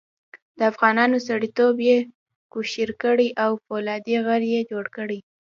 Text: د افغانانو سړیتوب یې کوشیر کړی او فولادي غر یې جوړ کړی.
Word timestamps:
د 0.57 0.59
افغانانو 0.71 1.17
سړیتوب 1.27 1.75
یې 1.89 1.97
کوشیر 2.53 2.89
کړی 3.03 3.27
او 3.43 3.51
فولادي 3.65 4.15
غر 4.25 4.41
یې 4.53 4.61
جوړ 4.71 4.85
کړی. 4.97 5.19